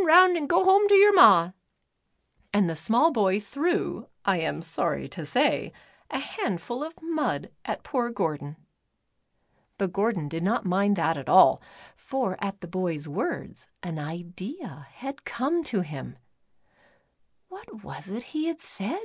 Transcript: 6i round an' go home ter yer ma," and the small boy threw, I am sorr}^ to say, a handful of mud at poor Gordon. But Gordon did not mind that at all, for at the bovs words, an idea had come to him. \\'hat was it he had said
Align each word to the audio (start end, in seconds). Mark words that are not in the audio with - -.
6i 0.00 0.04
round 0.06 0.34
an' 0.38 0.46
go 0.46 0.64
home 0.64 0.88
ter 0.88 0.94
yer 0.94 1.12
ma," 1.12 1.50
and 2.54 2.70
the 2.70 2.74
small 2.74 3.12
boy 3.12 3.38
threw, 3.38 4.08
I 4.24 4.38
am 4.40 4.62
sorr}^ 4.62 5.10
to 5.10 5.26
say, 5.26 5.74
a 6.10 6.18
handful 6.18 6.82
of 6.82 6.94
mud 7.02 7.50
at 7.66 7.82
poor 7.82 8.08
Gordon. 8.08 8.56
But 9.76 9.92
Gordon 9.92 10.26
did 10.30 10.42
not 10.42 10.64
mind 10.64 10.96
that 10.96 11.18
at 11.18 11.28
all, 11.28 11.60
for 11.96 12.42
at 12.42 12.62
the 12.62 12.66
bovs 12.66 13.08
words, 13.08 13.68
an 13.82 13.98
idea 13.98 14.86
had 14.90 15.26
come 15.26 15.62
to 15.64 15.82
him. 15.82 16.16
\\'hat 17.50 17.84
was 17.84 18.08
it 18.08 18.22
he 18.32 18.46
had 18.46 18.62
said 18.62 19.04